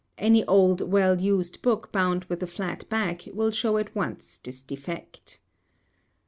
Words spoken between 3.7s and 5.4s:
at once this defect.